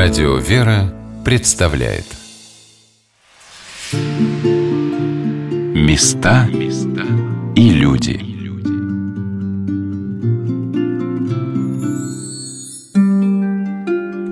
[0.00, 2.04] Радио «Вера» представляет
[5.74, 6.46] Места
[7.56, 8.20] и люди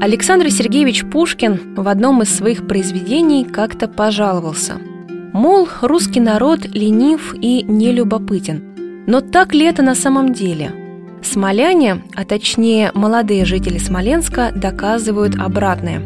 [0.01, 4.75] Александр Сергеевич Пушкин в одном из своих произведений как-то пожаловался.
[5.33, 9.05] Мол, русский народ ленив и нелюбопытен.
[9.09, 10.71] Но так ли это на самом деле–
[11.27, 16.01] Смоляне, а точнее молодые жители Смоленска, доказывают обратное.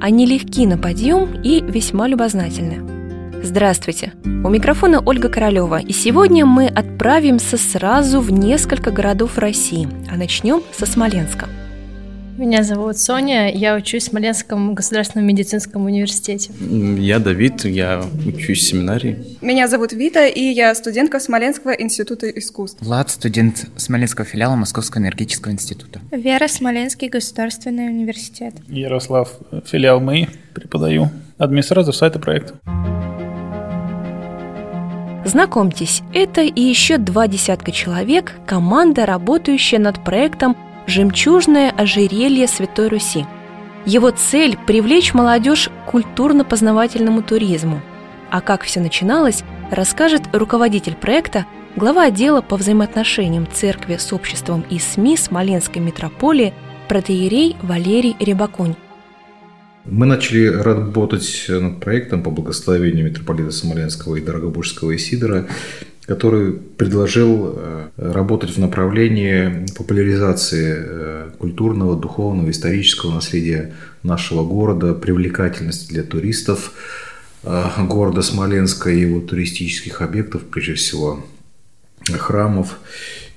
[0.00, 3.42] Они легки на подъем и весьма любознательны.
[3.42, 4.12] Здравствуйте!
[4.24, 10.62] У микрофона Ольга Королева, и сегодня мы отправимся сразу в несколько городов России, а начнем
[10.72, 11.48] со Смоленска–
[12.36, 16.52] меня зовут Соня, я учусь в Смоленском государственном медицинском университете.
[16.60, 19.24] Я Давид, я учусь в семинарии.
[19.40, 22.80] Меня зовут Вита, и я студентка Смоленского института искусств.
[22.80, 26.00] Влад, студент Смоленского филиала Московского энергетического института.
[26.10, 28.54] Вера, Смоленский государственный университет.
[28.68, 29.30] Ярослав,
[29.66, 31.10] филиал МАИ, преподаю.
[31.38, 32.54] Администратор сайта проекта.
[35.24, 40.54] Знакомьтесь, это и еще два десятка человек, команда, работающая над проектом
[40.86, 43.26] «Жемчужное ожерелье Святой Руси».
[43.86, 47.82] Его цель– привлечь молодежь к культурно-познавательному туризму.
[48.30, 54.78] А как все начиналось, расскажет руководитель проекта, глава отдела по взаимоотношениям церкви с обществом и
[54.78, 56.54] СМИ Смоленской митрополии
[56.88, 58.76] протеерей Валерий Рябаконь.
[59.84, 65.46] Мы начали работать над проектом по благословению митрополита Смоленского и Дорогобужского Исидора
[66.06, 75.92] который предложил э, работать в направлении популяризации э, культурного, духовного, исторического наследия нашего города, привлекательности
[75.92, 76.72] для туристов
[77.42, 81.24] э, города Смоленска и его туристических объектов, прежде всего
[82.06, 82.78] храмов.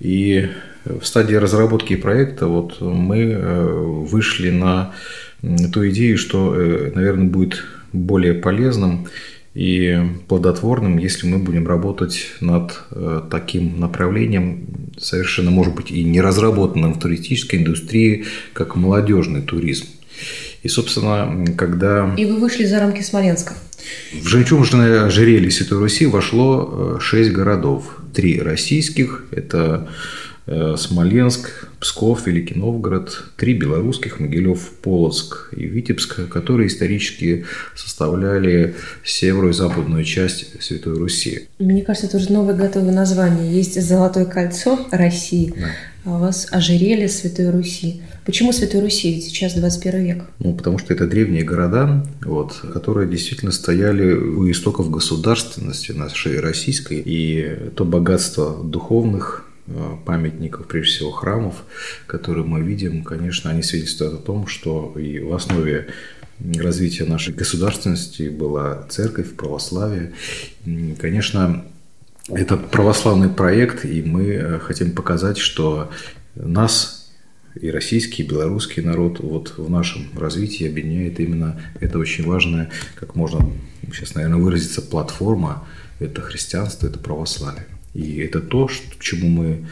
[0.02, 0.50] И
[0.84, 4.94] в стадии разработки проекта вот мы вышли на
[5.42, 6.54] ту идею, что,
[6.94, 9.08] наверное, будет более полезным
[9.58, 14.68] и плодотворным, если мы будем работать над э, таким направлением,
[15.00, 19.88] совершенно, может быть, и не разработанным в туристической индустрии, как молодежный туризм.
[20.62, 22.14] И, собственно, когда...
[22.16, 23.56] И вы вышли за рамки Смоленска.
[24.22, 27.98] В жемчужное ожерелье Святой Руси вошло э, шесть городов.
[28.14, 29.90] Три российских– это
[30.78, 39.54] Смоленск, Псков, Великий Новгород, три белорусских, Могилев, Полоцк и Витебск, которые исторически составляли северо- и
[39.54, 41.48] западную часть Святой Руси.
[41.60, 43.52] Мне кажется, это уже новое готовое название.
[43.54, 45.68] Есть Золотое кольцо России, да.
[46.06, 48.02] а у вас ожерелье Святой Руси.
[48.26, 49.14] Почему Святой Руси?
[49.14, 50.24] Ведь сейчас 21 век.
[50.40, 57.02] Ну, потому что это древние города, вот, которые действительно стояли у истоков государственности нашей российской.
[57.06, 59.57] И то богатство духовных Э,
[60.06, 61.64] памятников, прежде всего храмов,
[62.06, 65.88] которые мы видим, конечно, они свидетельствуют о том, что и в основе
[66.40, 70.14] развития нашей государственности была церковь, православие.
[71.00, 71.66] Конечно,
[72.30, 75.90] это православный проект, и мы э, хотим показать, что
[76.36, 77.10] нас
[77.56, 83.16] и российский, и белорусский народ вот в нашем развитии объединяет именно это очень важная, как
[83.16, 83.52] можно
[83.94, 85.66] сейчас, наверное, выразиться, платформа.
[86.00, 87.66] Это христианство, это православие.
[87.94, 89.66] И это то, к чему мы,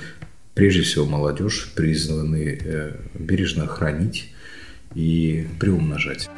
[0.54, 4.32] прежде всего, молодежь призваны э, бережно хранить
[4.96, 6.30] и приумножать.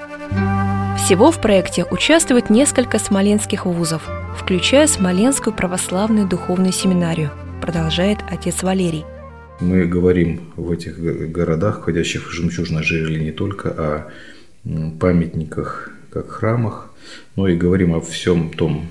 [0.97, 9.05] Всего в проекте участвует несколько смоленских вузов, включая Смоленскую православную духовную семинарию, продолжает отец Валерий.
[9.59, 14.11] Мы говорим в этих городах, входящих в жемчужное ожерелье, не только о
[14.99, 16.91] памятниках, как храмах,
[17.35, 18.87] но и говорим о всем том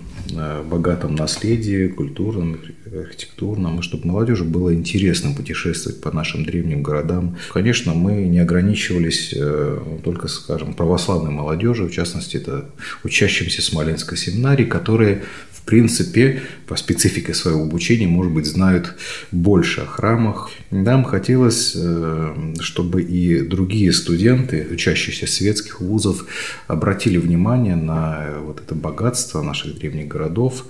[0.68, 2.58] богатом наследии, культурном,
[2.92, 7.36] архитектурном, и чтобы молодежи было интересно путешествовать по нашим древним городам.
[7.52, 12.70] Конечно, мы не ограничивались э, только, скажем, православной молодежью, в частности, это
[13.04, 15.22] учащимся Смоленской семинарии, которые
[15.66, 18.94] принципе, по специфике своего обучения, может быть, знают
[19.32, 20.50] больше о храмах.
[20.70, 26.26] Нам хотелось, э, чтобы и другие студенты, учащиеся светских вузов,
[26.68, 30.66] обратили внимание на вот это богатство наших древних городов.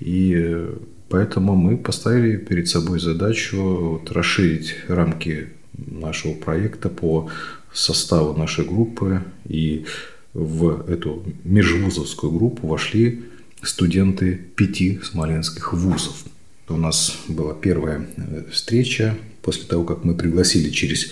[0.00, 0.66] И
[1.10, 7.28] поэтому мы поставили перед собой задачу вот расширить рамки нашего проекта по
[7.72, 9.22] составу нашей группы.
[9.46, 9.84] И
[10.32, 13.24] в эту межвузовскую группу вошли
[13.62, 16.24] студенты пяти смоленских вузов.
[16.68, 21.10] У нас была первая э, встреча после того, как мы пригласили через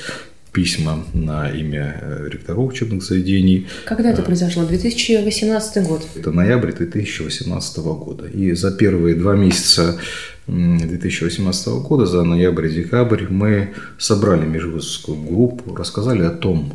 [0.53, 3.67] письма на имя э, ректоров учебных заведений.
[3.85, 4.65] Когда это произошло?
[4.65, 6.07] 2018 год?
[6.15, 8.27] Это ноябрь 2018 года.
[8.27, 9.99] И за первые два месяца
[10.47, 16.73] 2018 года, за ноябрь и декабрь, мы собрали межвузовскую группу, рассказали о том,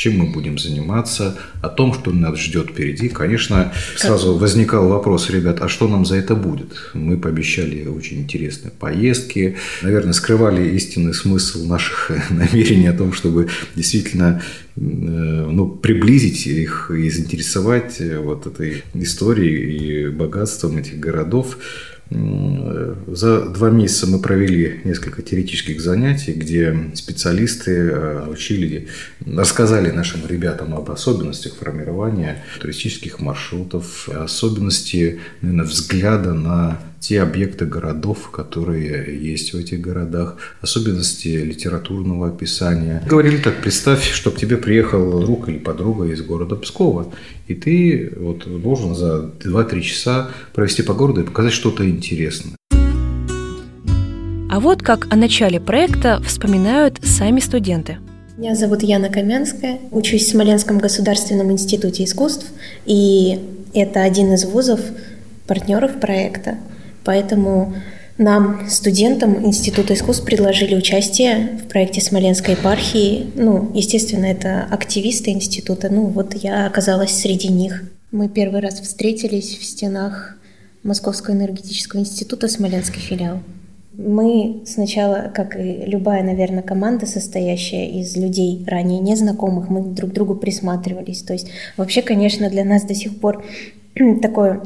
[0.00, 3.10] чем мы будем заниматься, о том, что нас ждет впереди.
[3.10, 6.72] Конечно, сразу возникал вопрос, ребят, а что нам за это будет?
[6.94, 14.40] Мы пообещали очень интересные поездки, наверное, скрывали истинный смысл наших намерений о том, чтобы действительно
[14.76, 21.58] э, ну, приблизить их и заинтересовать вот этой историей и богатством этих городов.
[22.10, 28.88] За два месяца мы провели несколько теоретических занятий, где специалисты э, учили,
[29.24, 38.30] рассказали нашим ребятам об особенностях формирования туристических маршрутов, особенности наверное, взгляда на те объекты городов,
[38.30, 43.02] которые есть в этих городах, особенности литературного описания.
[43.08, 47.12] Говорили так, представь, что к тебе приехал друг или подруга из города Пскова,
[47.48, 52.54] и ты вот должен за 2-3 часа провести по городу и показать что-то интересное.
[54.52, 57.98] А вот как о начале проекта вспоминают сами студенты.
[58.36, 62.46] Меня зовут Яна Каменская, учусь в Смоленском государственном институте искусств,
[62.84, 63.38] и
[63.74, 64.80] это один из вузов,
[65.46, 66.58] партнеров проекта.
[67.10, 67.74] Поэтому
[68.18, 73.32] нам, студентам Института искусств, предложили участие в проекте Смоленской епархии.
[73.34, 75.88] Ну, естественно, это активисты института.
[75.90, 77.82] Ну, вот я оказалась среди них.
[78.12, 80.38] Мы первый раз встретились в стенах
[80.84, 83.40] Московского энергетического института Смоленский филиал.
[83.92, 90.14] Мы сначала, как и любая, наверное, команда, состоящая из людей ранее незнакомых, мы друг к
[90.14, 91.22] другу присматривались.
[91.22, 93.44] То есть вообще, конечно, для нас до сих пор
[94.22, 94.62] такое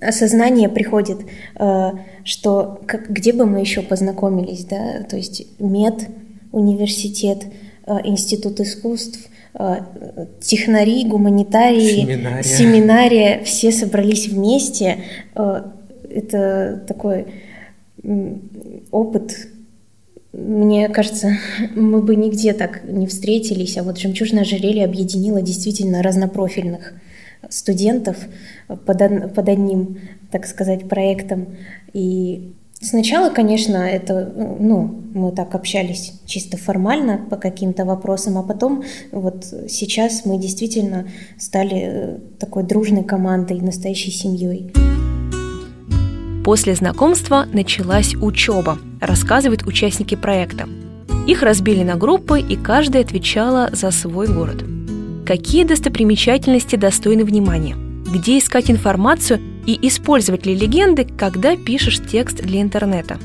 [0.00, 1.18] осознание приходит,
[1.56, 1.90] э,
[2.24, 6.08] что как, где бы мы еще познакомились, да, то есть мед,
[6.52, 7.44] университет,
[7.86, 9.76] э, институт искусств, э,
[10.40, 12.42] технари, гуманитарии, семинария.
[12.42, 14.98] семинария, все собрались вместе.
[15.34, 17.26] Это такой
[18.92, 19.48] опыт,
[20.32, 21.36] мне кажется,
[21.74, 26.94] мы бы нигде так не встретились, а вот «Жемчужное ожерелье» объединило действительно разнопрофильных
[27.50, 28.16] студентов
[28.68, 29.98] под, под одним,
[30.30, 31.46] так сказать, проектом.
[31.92, 38.84] И сначала, конечно, это, ну, мы так общались чисто формально по каким-то вопросам, а потом
[39.12, 41.08] вот сейчас мы действительно
[41.38, 44.72] стали э, такой дружной командой, настоящей семьей.
[46.44, 50.68] После знакомства началась учеба, рассказывают участники проекта.
[51.26, 54.64] Их разбили на группы, и каждая отвечала за свой город–
[55.26, 57.74] Какие достопримечательности достойны внимания?
[57.76, 63.18] Где искать информацию и использовать ли легенды, когда пишешь текст для интернета?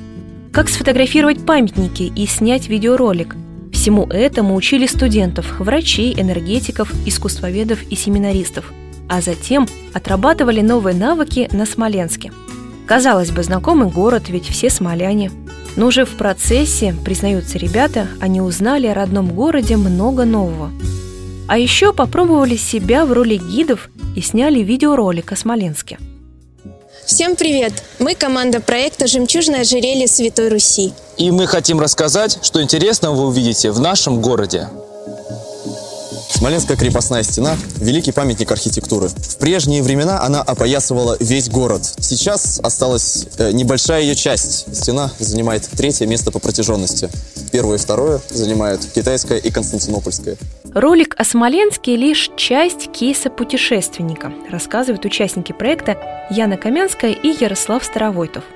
[0.54, 3.36] Как сфотографировать памятники и снять видеоролик?
[3.74, 8.72] Всему этому учили студентов, врачей, энергетиков, искусствоведов и семинаристов,
[9.10, 12.32] а затем отрабатывали новые навыки на Смоленске.
[12.88, 15.32] Казалось бы, знакомый город, ведь все смоляне.
[15.76, 20.72] Но уже в процессе, признаются ребята, они узнали о родном городе много нового–
[21.50, 25.98] а еще попробовали себя в роли гидов и сняли видеоролик о Смоленске.
[27.08, 27.74] Всем привет!
[27.98, 30.94] Мы команда проекта «Жемчужное ожерелье Святой Руси».
[31.18, 34.70] И мы хотим рассказать, что интересного вы увидите в нашем городе.
[36.30, 39.08] Смоленская крепостная стена– великий памятник архитектуры.
[39.10, 41.82] В прежние времена она опоясывала весь город.
[42.00, 44.74] Сейчас осталась э, небольшая ее часть.
[44.74, 47.10] Стена занимает третье место по протяженности.
[47.52, 50.38] Первое и второе занимают китайская и константинопольская.
[50.74, 55.98] Ролик о Смоленске– лишь часть кейса путешественника, рассказывают участники проекта
[56.30, 58.44] Яна Каменская и Ярослав Старовойтов–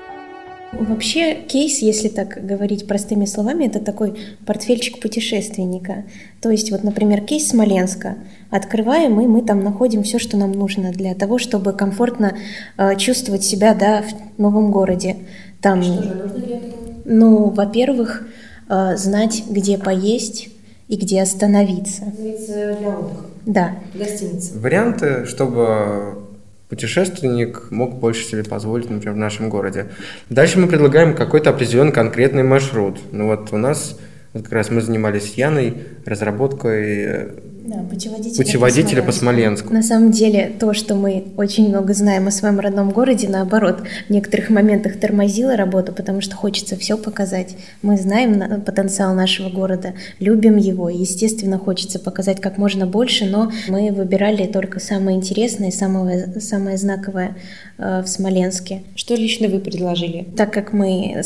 [0.80, 4.16] Вообще кейс, если так говорить простыми словами, это такой
[4.46, 6.06] портфельчик путешественника.
[6.42, 8.16] То есть вот, например, кейс Смоленска.
[8.50, 12.36] Открываем, и мы там находим все, что нам нужно для того, чтобы комфортно
[12.78, 15.18] э, чувствовать себя да, в новом городе.
[15.62, 16.72] Там, что же нужно для этого?
[17.06, 18.28] Ну, во-первых,
[18.70, 20.50] э, знать, где поесть
[20.88, 22.04] и где остановиться.
[22.18, 23.26] Для отдыха?
[23.46, 23.76] Да.
[23.94, 24.58] Гостиница.
[24.58, 26.24] Варианты, чтобы
[26.70, 29.88] путешественник мог больше себе позволить, например, в нашем городе.
[30.30, 33.00] Дальше мы предлагаем какой-то определенный конкретный маршрут.
[33.12, 33.98] Ну вот у нас,
[34.34, 37.30] вот как раз мы занимались Яной разработкой э,
[37.66, 39.74] да, путеводителя, путеводителя по, Смоленску.
[39.74, 44.10] На самом деле, то, что мы очень много знаем о своем родном городе, наоборот, в
[44.10, 47.56] некоторых моментах тормозило работу, потому что хочется все показать.
[47.82, 53.52] Мы знаем потенциал нашего города, любим его, и, естественно, хочется показать как можно больше, но
[53.70, 57.38] мы выбирали только самое интересное, самое, самое знаковое
[57.78, 58.84] в Смоленске.
[58.96, 60.28] Что лично вы предложили?
[60.38, 61.22] Так как мы,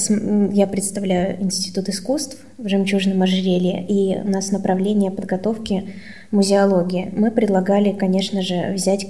[0.54, 5.90] я представляю Институт искусств в «Жемчужном ожерелье», и у нас направление подготовки
[6.32, 7.12] музеологии.
[7.16, 9.08] Мы предлагали, конечно же, взять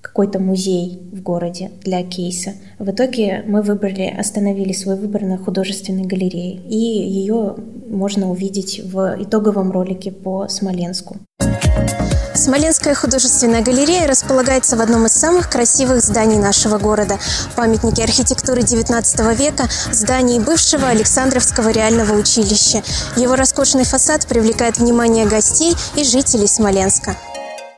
[0.00, 2.52] какой-то музей в городе для кейса.
[2.78, 7.56] В итоге мы выбрали, остановили свой выбор на художественной галерее, и ее
[7.88, 11.16] можно увидеть в итоговом ролике по Смоленску.
[12.46, 17.18] Смоленская художественная галерея располагается в одном из самых красивых зданий нашего города–
[17.56, 22.84] памятники архитектуры XIX века, здании бывшего Александровского реального училища.
[23.16, 27.16] Его роскошный фасад привлекает внимание гостей и жителей Смоленска.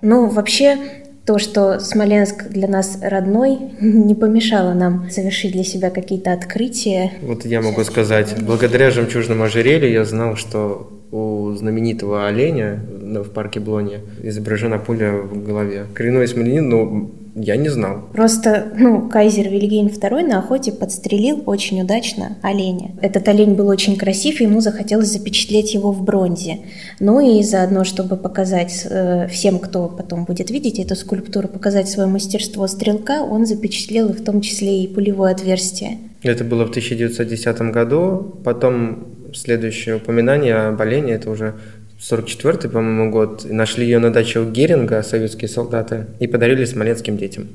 [0.03, 0.77] Ну, вообще,
[1.25, 7.15] то, что Смоленск для нас родной, не помешало нам совершить для себя какие-то открытия.
[7.23, 12.81] Вот я могу сказать, благодаря жемчужному ожерелью я знал, что у знаменитого оленя
[13.17, 15.87] в парке Блоне изображена пуля в голове.
[15.95, 18.03] Коренной смоленин, но я не знал.
[18.13, 22.93] Просто, ну, кайзер Вильгельм II на охоте подстрелил очень удачно оленя.
[23.01, 26.61] Этот олень был очень красив, и ему захотелось запечатлеть его в бронзе.
[27.01, 32.09] Ну и заодно, чтобы показать э, всем, кто потом будет видеть эту скульптуру, показать свое
[32.09, 35.99] мастерство стрелка, он запечатлел в том числе и пулевое отверстие.
[36.23, 38.37] Это было в 1910 году.
[38.45, 41.55] Потом следующее упоминание об олене, это уже
[41.99, 43.45] 44-й, по-моему, год.
[43.45, 47.49] Нашли ее на даче у Геринга, советские солдаты, и подарили смоленским детям.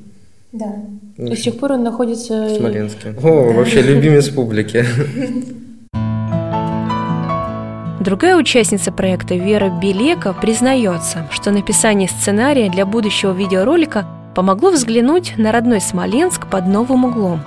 [0.52, 0.66] Да.
[1.16, 2.46] До сих пор он находится...
[2.46, 3.14] В Смоленске.
[3.22, 4.84] О, вообще любимец публики.
[8.00, 15.52] Другая участница проекта Вера Белека признается, что написание сценария для будущего видеоролика помогло взглянуть на
[15.52, 17.40] родной Смоленск под новым углом.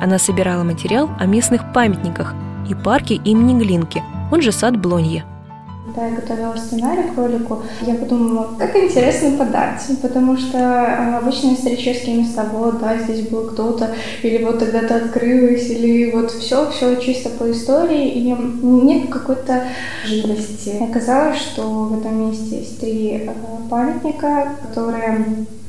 [0.00, 2.34] Она собирала материал о местных памятниках
[2.70, 4.02] и парке имени Глинки,
[4.32, 5.24] он же сад Блонье.
[5.98, 11.54] Когда я готовила сценарий к ролику, я подумала, как интересно подать, потому что э, обычно
[11.54, 13.90] исторические места, вот, да, здесь был кто-то,
[14.22, 19.64] или вот тогда-то открылось, или вот все, все чисто по истории, и нет какой-то
[20.04, 20.80] живости.
[20.80, 23.30] Оказалось, что в этом месте есть три э,
[23.68, 25.24] памятника, которые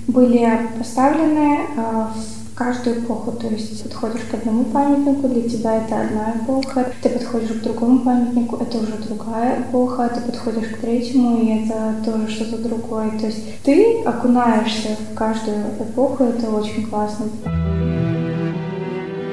[0.05, 3.31] были поставлены э, в каждую эпоху.
[3.31, 7.99] То есть подходишь к одному памятнику, для тебя это одна эпоха, ты подходишь к другому
[7.99, 13.11] памятнику, это уже другая эпоха, ты подходишь к третьему, и это тоже что-то другое.
[13.17, 17.27] То есть ты окунаешься в каждую эпоху, это очень классно.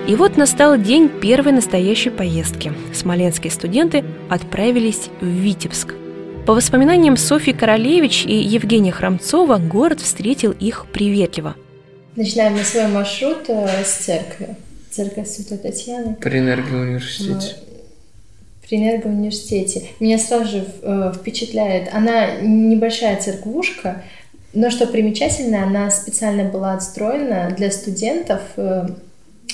[0.06, 2.73] И вот настал день первой настоящей поездки.
[2.95, 5.95] Смоленские студенты отправились в Витебск.
[6.47, 11.56] По воспоминаниям Софьи Королевич и Евгения Храмцова, город встретил их приветливо–
[12.16, 14.56] Начинаем мы свой маршрут э, с церкви.
[14.90, 16.14] Церковь Святой Татьяны.
[16.14, 17.56] При энергоуниверситете.
[18.66, 19.88] При энергоуниверситете.
[20.00, 21.92] Меня сразу же э, впечатляет.
[21.92, 24.02] Она небольшая церквушка,
[24.54, 28.87] но что примечательно, она специально была отстроена для студентов э,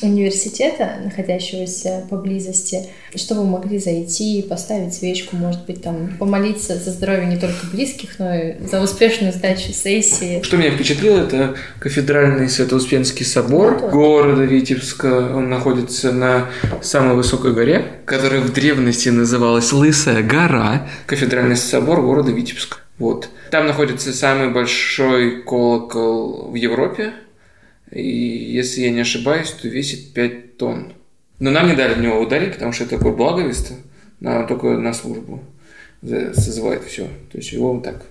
[0.03, 7.37] университета, находящегося поблизости, чтобы могли зайти, поставить свечку, может быть, там помолиться за здоровье не
[7.37, 10.43] только близких, но и за успешную сдачу сессии.
[10.43, 15.33] Что меня впечатлило, это кафедральный Свято-Успенский собор да, города Витебска.
[15.35, 20.89] Он находится на самой высокой горе, которая в древности называлась Лысая гора.
[21.07, 22.79] Кафедральный собор города Витебска.
[22.99, 23.29] Вот.
[23.51, 27.13] Там находится самый большой колокол в Европе,
[27.93, 30.93] и если я не ошибаюсь, то весит 5 тонн.
[31.39, 33.73] Но нам не дали в него ударить, потому что это такое благовест,
[34.21, 35.43] на, только на службу
[36.03, 37.05] созывает все.
[37.31, 38.05] То есть его так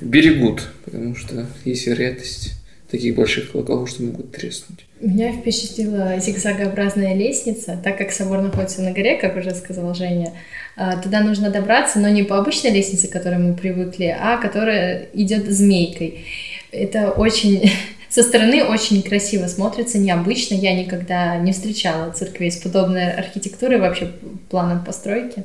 [0.00, 2.52] берегут, потому что есть вероятность
[2.90, 4.84] таких больших колоколов, что могут треснуть.
[5.00, 10.32] Меня впечатлила зигзагообразная лестница, так как собор находится на горе, как уже сказала Женя.
[10.76, 15.08] А, туда нужно добраться, но не по обычной лестнице, к которой мы привыкли, а которая
[15.14, 16.24] идет змейкой.
[16.70, 17.70] Это очень
[18.12, 20.54] со стороны очень красиво смотрится, необычно.
[20.54, 24.10] Я никогда не встречала церквей с подобной архитектурой, вообще
[24.50, 25.44] планом постройки.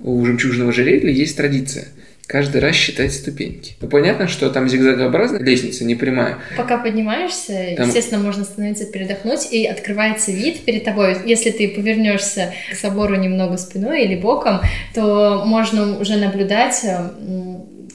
[0.00, 1.86] У жемчужного ожерелья есть традиция
[2.26, 3.74] каждый раз считать ступеньки.
[3.80, 6.38] Ну, понятно, что там зигзагообразная лестница, не прямая.
[6.56, 7.86] Пока поднимаешься, там...
[7.86, 11.16] естественно, можно остановиться, передохнуть, и открывается вид перед тобой.
[11.26, 14.60] Если ты повернешься к собору немного спиной или боком,
[14.94, 16.84] то можно уже наблюдать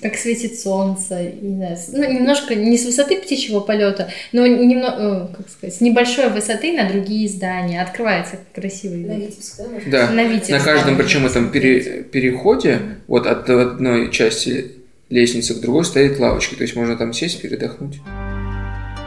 [0.01, 5.49] как светит солнце, не знаю, ну, немножко не с высоты птичьего полета, но немного, как
[5.49, 7.81] сказать, с небольшой высоты на другие здания.
[7.81, 9.07] Открывается красивый вид.
[9.07, 10.07] На Витебск, да?
[10.07, 14.71] Да, на, Витебск, на каждом, да, причем этом пере, переходе, вот от одной части
[15.09, 17.97] лестницы к другой стоит лавочка, то есть можно там сесть, передохнуть.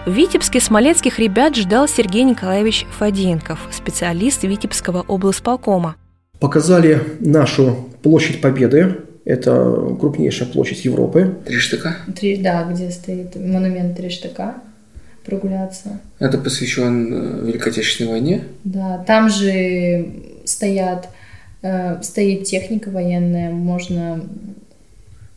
[0.05, 5.95] В Витебске смоленских ребят ждал Сергей Николаевич Фаденков, специалист Витебского облсполкома.
[6.41, 11.37] Показали нашу площадь Победы, это крупнейшая площадь Европы.
[11.45, 11.97] Три штыка?
[12.17, 14.57] Три, да, где стоит монумент Три штыка.
[15.25, 16.01] Прогуляться.
[16.19, 18.45] Это посвящен э, Великой Отечественной войне?
[18.65, 20.09] Да, там же
[20.45, 21.09] стоят,
[21.63, 24.25] э, стоит техника военная, можно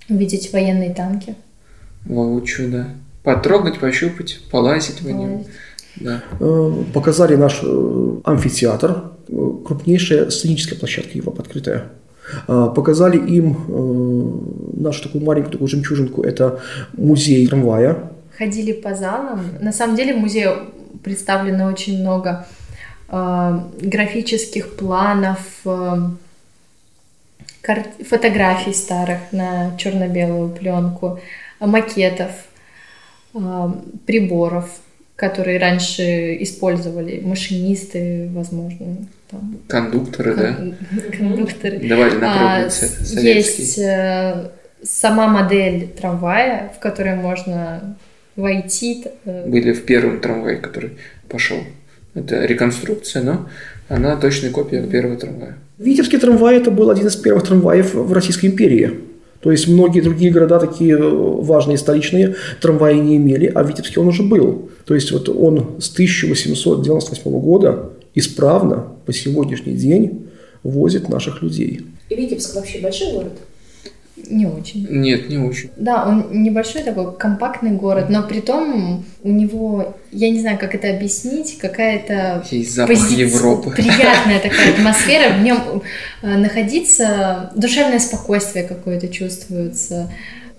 [0.10, 1.36] увидеть военные танки.
[2.06, 2.88] Воочию, да.
[3.22, 5.46] Потрогать, пощупать, полазить в нем.
[5.98, 6.24] Да.
[6.40, 11.92] Э, показали наш э, амфитеатр, крупнейшая сценическая площадка Европы открытая.
[12.48, 13.58] Показали им
[14.74, 16.60] нашу такую маленькую такую жемчужинку, это
[16.94, 18.12] музей трамвая.
[18.38, 19.42] Ходили по залам.
[19.62, 20.54] На самом деле в музее
[21.04, 22.46] представлено очень много
[23.08, 25.40] графических планов,
[28.10, 31.20] фотографий старых на черно-белую пленку,
[31.60, 32.32] макетов,
[34.06, 34.70] приборов–
[35.16, 38.98] которые раньше использовали машинисты, возможно.
[39.30, 39.58] Там.
[39.68, 40.58] Кондукторы, да?
[41.18, 41.80] Кондукторы.
[41.80, 44.52] Давали на а, Есть э,
[44.84, 47.98] сама модель трамвая, в которой можно
[48.36, 49.06] войти.
[49.26, 49.50] Э.
[49.50, 51.58] Были в первом трамвае, который пошел.
[52.14, 53.50] Это реконструкция, но
[53.90, 55.58] она точная копия первого трамвая.
[55.78, 59.00] Витебский трамвай– это был один из первых трамваев в Российской империи.
[59.42, 64.08] То есть многие другие города, такие э, важные столичные, трамваи не имели, а Витебский он
[64.08, 64.72] уже был.
[64.86, 70.28] То есть вот он с 1898 года исправно по сегодняшний день
[70.64, 71.82] возит наших людей.
[72.10, 73.34] И Витебск вообще большой город?
[74.30, 74.88] Не очень.
[74.90, 75.70] Нет, не очень.
[75.76, 80.74] Да, он небольшой такой компактный город, но при том у него, я не знаю, как
[80.74, 82.44] это объяснить, какая-то
[82.88, 83.16] пози...
[83.16, 83.72] Европы.
[83.72, 85.84] приятная такая атмосфера, в нем
[86.22, 90.10] э, находиться, душевное спокойствие какое-то чувствуется.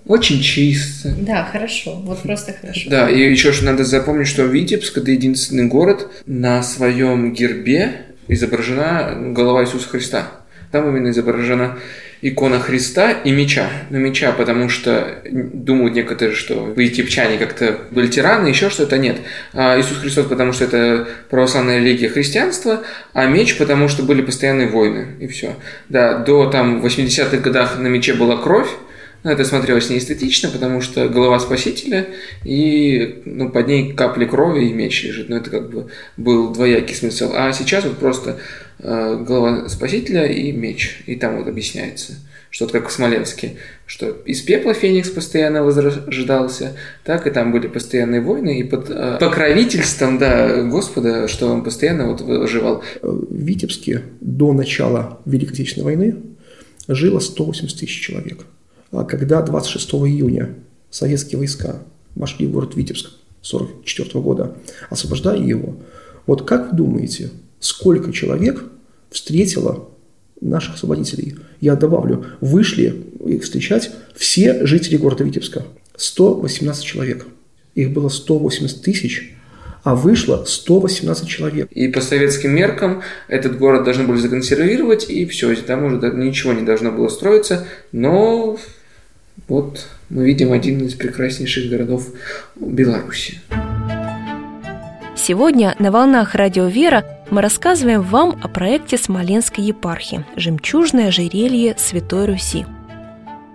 [0.07, 1.13] Очень чисто.
[1.19, 1.95] Да, хорошо.
[2.03, 2.89] Вот просто хорошо.
[2.89, 9.33] Да, и еще же надо запомнить, что Витебск– это единственный город, на своем гербе изображена
[9.33, 10.31] голова Иисуса Христа.
[10.71, 11.77] Там именно изображена
[12.21, 13.69] икона Христа и меча.
[13.89, 18.97] Ну, меча, потому что думают некоторые, что египтяне как-то были тираны, еще что-то.
[18.97, 19.17] Нет.
[19.53, 22.83] А Иисус Христос, потому что это православная религия христианства,
[23.13, 25.55] а меч, потому что были постоянные войны, и все.
[25.89, 28.69] Да, до там 80-х годах на мече была кровь,
[29.27, 32.07] но это смотрелось неэстетично, потому что голова спасителя,
[32.45, 35.27] и ну, под ней капли крови и меч лежит.
[35.27, 37.33] Но это как бы был двоякий смысл.
[37.35, 38.37] А сейчас вот просто
[38.79, 41.03] э, голова спасителя и меч.
[41.07, 42.13] И там вот объясняется,
[42.51, 47.67] что вот как в Смоленске, что из пепла Феникс постоянно возрождался, так и там были
[47.67, 52.81] постоянные войны, и под э, покровительством да, Господа, что он постоянно вот выживал.
[53.01, 56.15] В Витебске до начала Великой Отечественной войны
[56.87, 58.45] жило 180 тысяч человек–
[58.91, 60.55] когда 26 июня
[60.89, 61.83] советские войска
[62.15, 63.07] вошли в город Витебск
[63.41, 64.55] 1944 года,
[64.89, 65.75] освобождая его,
[66.25, 68.63] вот как вы думаете, сколько человек
[69.09, 69.89] встретило
[70.41, 71.35] наших освободителей?
[71.61, 75.65] Я добавлю, вышли их встречать все жители города Витебска.
[75.95, 77.25] 118 человек.
[77.75, 79.35] Их было 180 тысяч,
[79.83, 81.71] а вышло 118 человек.
[81.71, 86.65] И по советским меркам этот город должны были законсервировать, и все, там уже ничего не
[86.65, 88.57] должно было строиться, но
[89.47, 92.07] вот мы видим один из прекраснейших городов
[92.55, 93.39] Беларуси.
[95.15, 102.25] Сегодня на волнах Радио Вера мы рассказываем вам о проекте Смоленской епархии «Жемчужное ожерелье Святой
[102.25, 102.65] Руси».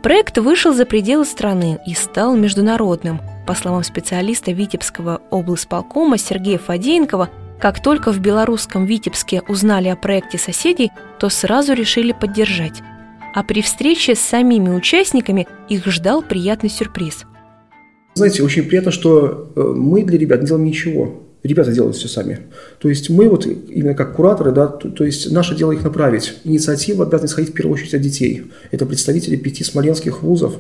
[0.03, 3.21] Проект вышел за пределы страны и стал международным.
[3.47, 10.39] По словам специалиста Витебского облсполкома Сергея Фадеенкова, как только в белорусском Витебске узнали о проекте
[10.39, 12.83] соседей, то сразу решили поддержать
[13.33, 17.25] а при встрече с самими участниками их ждал приятный сюрприз.
[18.15, 21.23] Знаете, очень приятно, что э, мы для ребят не делаем ничего.
[21.43, 22.41] Ребята делают все сами.
[22.79, 26.35] То есть мы вот именно как кураторы, да, то, то есть наше дело их направить.
[26.45, 28.45] Инициатива обязана исходить в первую очередь от детей.
[28.71, 30.57] Это представители пяти смоленских вузов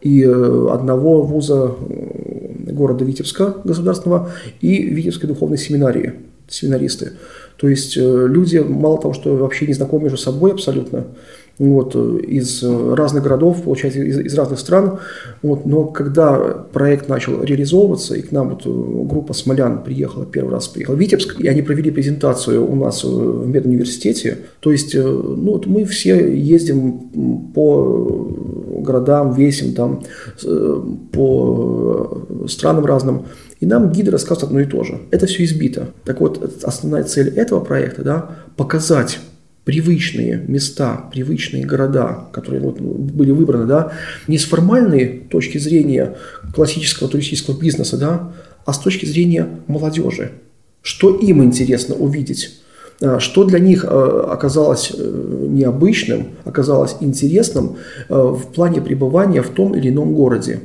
[0.00, 6.14] и э, одного вуза э, города Витебска государственного и Витебской духовной семинарии,
[6.48, 7.12] семинаристы.
[7.56, 11.06] То есть люди мало того, что вообще не знакомы между собой абсолютно,
[11.58, 14.98] вот, из разных городов, получается, из, из разных стран.
[15.42, 16.38] Вот, но когда
[16.72, 18.66] проект начал реализовываться, и к нам вот
[19.06, 23.46] группа смолян приехала, первый раз приехала в Витебск, и они провели презентацию у нас в
[23.46, 28.28] медуниверситете, то есть ну, вот мы все ездим по
[28.80, 30.02] городам, весим там,
[31.12, 33.26] по странам разным,
[33.60, 35.00] и нам гиды рассказывают одно и то же.
[35.10, 35.88] Это все избито.
[36.04, 39.20] Так вот, основная цель этого проекта, да, показать
[39.64, 43.92] привычные места, привычные города, которые вот были выбраны, да,
[44.28, 46.16] не с формальной точки зрения
[46.54, 48.32] классического туристического бизнеса, да,
[48.66, 50.32] а с точки зрения молодежи.
[50.82, 52.60] Что им интересно увидеть?
[53.00, 57.76] А, что для них а, оказалось э, необычным, оказалось интересным
[58.08, 60.60] э, в плане пребывания в том или ином городе?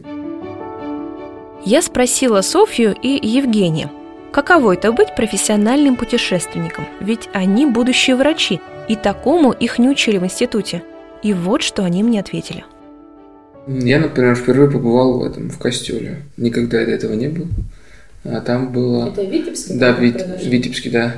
[1.66, 3.90] Я спросила Софью и Евгения,
[4.32, 10.25] каково это быть профессиональным путешественником, ведь они будущие врачи– и такому их не учили в
[10.25, 10.84] институте.
[11.23, 12.65] И вот что они мне ответили.
[13.67, 16.23] Я, например, впервые побывал в этом, в костеле.
[16.36, 17.47] Никогда до этого не был.
[18.25, 19.10] А там было...
[19.10, 19.78] Это Витебский?
[19.78, 20.25] Да, Вит...
[20.43, 21.17] Витебский, да.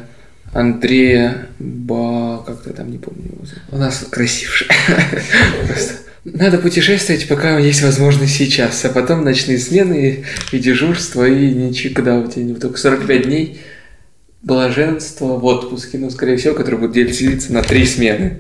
[0.54, 2.44] Андрея Ба...
[2.46, 3.46] Как-то там, не помню его.
[3.72, 4.68] У нас красивше.
[5.68, 5.94] Просто
[6.26, 12.28] надо путешествовать, пока есть возможность сейчас, а потом ночные смены и дежурство, и никуда у
[12.28, 12.54] тебя не...
[12.54, 13.60] Только 45 дней
[14.42, 18.40] блаженство в отпуске, ну, скорее всего, который будет делиться на три смены,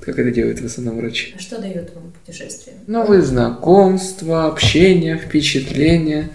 [0.00, 1.34] как это делают в основном врачи.
[1.36, 2.76] А что дает вам путешествие?
[2.86, 6.30] Новые знакомства, общение, впечатления.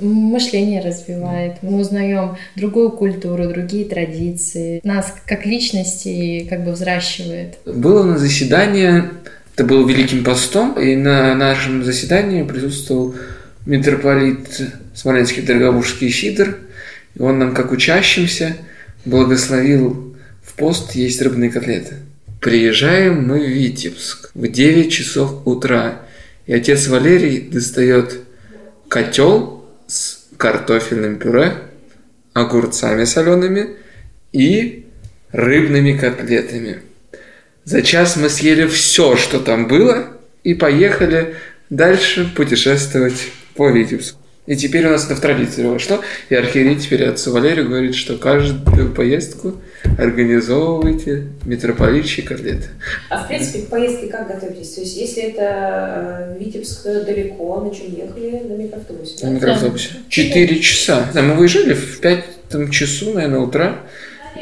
[0.00, 4.80] Мышление развивает, мы узнаем другую культуру, другие традиции.
[4.82, 7.58] Нас как личности как бы взращивает.
[7.66, 9.10] Было у нас заседание,
[9.54, 13.14] это было Великим постом, и на нашем заседании присутствовал
[13.64, 16.58] митрополит Смоленский Дорогобужский Сидор,
[17.14, 18.56] и он нам, как учащимся,
[19.04, 21.96] благословил в пост есть рыбные котлеты.
[22.40, 26.02] Приезжаем мы в Витебск в 9 часов утра,
[26.46, 28.20] и отец Валерий достает
[28.88, 31.54] котел с картофельным пюре,
[32.32, 33.76] огурцами солеными
[34.32, 34.86] и
[35.30, 36.82] рыбными котлетами.
[37.64, 40.08] За час мы съели все, что там было,
[40.42, 41.36] и поехали
[41.70, 44.21] дальше путешествовать по Витебску.
[44.44, 46.00] И теперь у нас это в традиции вошло.
[46.28, 49.54] И архиерей теперь отцу Валерию говорит, что каждую поездку
[49.98, 52.66] организовывайте митрополитчие котлеты.
[53.08, 54.74] А в принципе к поездке как готовитесь?
[54.74, 58.42] То есть если это э, Витебск далеко, на чем ехали?
[58.48, 59.14] На микроавтобусе?
[59.22, 59.28] Да?
[59.28, 59.90] На микроавтобусе.
[60.08, 61.08] Четыре часа.
[61.14, 63.82] Да, мы выезжали в пятом часу, наверное, утра.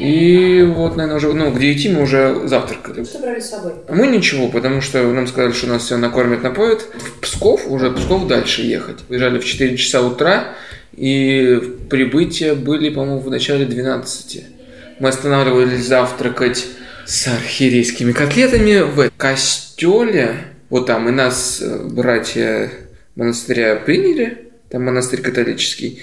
[0.01, 3.03] И вот, наверное, уже, ну, к 9 мы уже завтракали.
[3.03, 3.73] Что брали с собой?
[3.87, 6.81] Мы ничего, потому что нам сказали, что нас все накормят, напоят.
[6.81, 8.97] В Псков, уже в Псков дальше ехать.
[9.09, 10.55] Выезжали в 4 часа утра,
[10.93, 14.43] и прибытие были, по-моему, в начале 12.
[14.99, 16.65] Мы останавливались завтракать
[17.05, 20.35] с архиерейскими котлетами в костеле.
[20.69, 21.61] Вот там и нас
[21.91, 22.71] братья
[23.15, 26.01] монастыря приняли, там монастырь католический.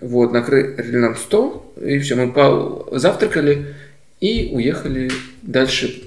[0.00, 3.74] Вот, накрыли нам стол, и все, мы завтракали
[4.20, 5.10] и уехали
[5.42, 6.02] дальше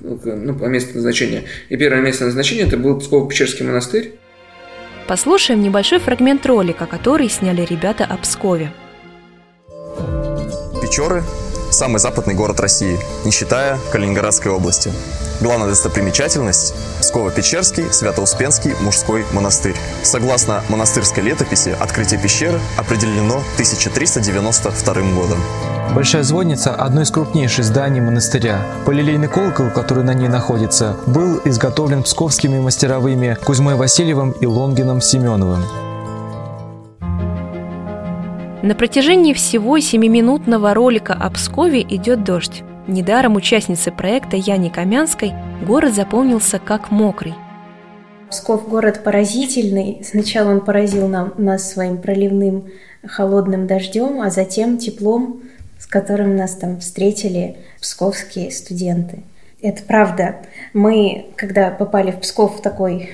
[0.00, 1.44] ну, по месту назначения.
[1.68, 4.14] И первое место назначения это был Псково-Печерский монастырь.
[5.06, 8.72] Послушаем небольшой фрагмент ролика, который сняли ребята о Пскове.
[10.80, 11.22] Печоры–
[11.70, 14.90] самый западный город России, не считая Калининградской области.
[15.42, 19.74] Главная достопримечательность– Псково-Печерский Свято-Успенский мужской монастырь.
[20.04, 25.38] Согласно монастырской летописи, открытие пещеры определено 1392 годом.
[25.96, 28.64] Большая звонница– одно из крупнейших зданий монастыря.
[28.86, 35.64] Полилейный колокол, который на ней находится, был изготовлен псковскими мастеровыми Кузьмой Васильевым и Лонгином Семеновым.
[38.62, 42.62] На протяжении всего семиминутного ролика о Пскове идет дождь.
[42.88, 45.32] Недаром участницы проекта Яне Камянской
[45.64, 47.34] город запомнился как мокрый.
[48.28, 50.02] Псков город поразительный.
[50.04, 52.70] Сначала он поразил нам, нас своим проливным
[53.06, 55.42] холодным дождем, а затем теплом,
[55.78, 59.20] с которым нас там встретили псковские студенты.
[59.60, 60.36] Это правда.
[60.72, 63.10] Мы, когда попали в Псков такой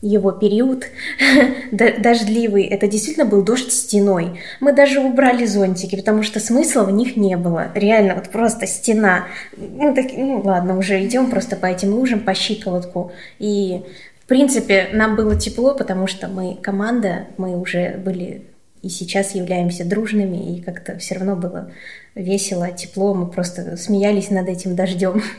[0.00, 0.86] его период
[1.72, 4.40] дождливый, это действительно был дождь стеной.
[4.60, 7.68] Мы даже убрали зонтики, потому что смысла в них не было.
[7.74, 9.26] Реально, вот просто стена.
[9.56, 13.12] Ну, так, ну ладно, уже идем просто по этим лужам, по щиколотку.
[13.38, 13.82] И,
[14.20, 18.44] в принципе, нам было тепло, потому что мы команда, мы уже были
[18.82, 21.72] и сейчас являемся дружными, и как-то все равно было
[22.14, 25.22] весело, тепло, мы просто смеялись над этим дождем.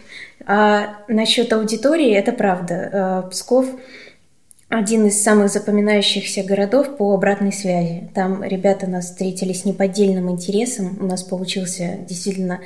[0.51, 3.23] А насчет аудитории, это правда.
[3.25, 3.67] Э, Псков
[4.69, 8.09] один из самых запоминающихся городов по обратной связи.
[8.13, 10.97] Там ребята нас встретили с неподдельным интересом.
[11.01, 12.61] У нас получился действительно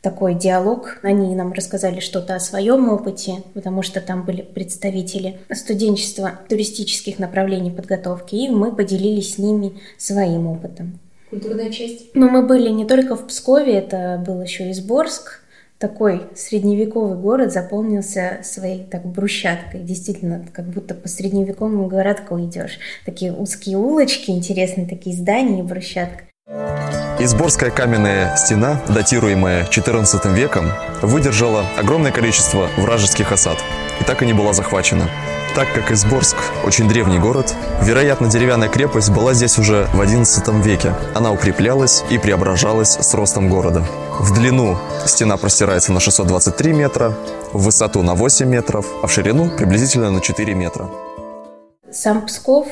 [0.00, 0.98] такой диалог.
[1.02, 7.72] Они нам рассказали что-то о своем опыте, потому что там были представители студенчества туристических направлений
[7.72, 11.00] подготовки, и мы поделились с ними своим опытом.
[11.30, 12.14] Культурная часть?
[12.14, 15.39] Но мы были не только в Пскове, это был еще и Сборск,
[15.80, 19.80] такой средневековый город запомнился своей так брусчаткой.
[19.80, 22.78] Действительно, как будто по средневековому городку идешь.
[23.06, 26.24] Такие узкие улочки, интересные такие здания и брусчатка.
[27.18, 30.70] Изборская каменная стена, датируемая XIV веком,
[31.02, 33.58] выдержала огромное количество вражеских осад
[34.00, 35.08] и так и не была захвачена.
[35.54, 40.94] Так как Изборск– очень древний город, вероятно, деревянная крепость была здесь уже в XI веке.
[41.14, 43.84] Она укреплялась и преображалась с ростом города.
[44.20, 47.14] В длину стена простирается на 623 метра,
[47.54, 50.90] в высоту на 8 метров, а в ширину приблизительно на 4 метра.
[51.90, 52.68] Сам Псков,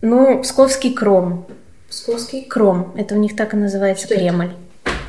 [0.00, 1.44] ну, Псковский кром.
[1.90, 2.44] Псковский?
[2.44, 4.52] Кром, это у них так и называется Что Кремль.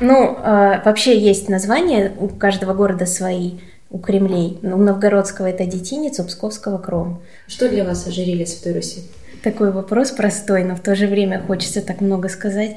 [0.00, 4.58] Ну, э, вообще есть названия, у каждого города свои у Кремлей.
[4.62, 7.22] Ну, у Новгородского это детинец, у Псковского кром.
[7.46, 9.04] Что для вас ожерелье Святой Руси?
[9.44, 12.76] Такой вопрос простой, но в то же время хочется так много сказать.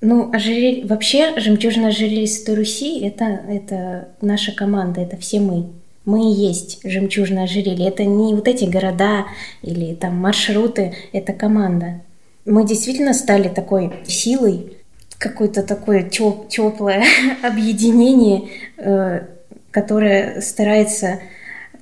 [0.00, 0.86] Ну, ожерелье...
[0.86, 5.66] вообще жемчужное ожерелье Святой Руси это, это наша команда, это все мы.
[6.04, 7.88] Мы и есть жемчужное ожерелье.
[7.88, 9.26] Это не вот эти города
[9.62, 12.02] или там маршруты, это команда.
[12.44, 14.76] Мы действительно стали такой силой,
[15.18, 17.04] какое-то такое теплое
[17.42, 19.26] объединение, э,
[19.72, 21.20] которое старается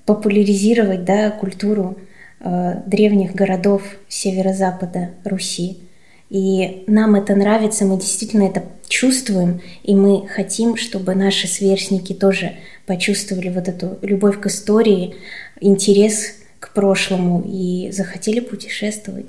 [0.07, 1.98] популяризировать да, культуру
[2.40, 5.84] э, древних городов северо-запада Руси.
[6.30, 12.52] И нам это нравится, мы действительно это чувствуем, и мы хотим, чтобы наши сверстники тоже
[12.87, 15.14] почувствовали вот эту любовь к истории,
[15.60, 19.26] интерес к прошлому и захотели путешествовать.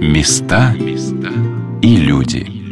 [0.00, 0.74] Места
[1.82, 2.63] и люди.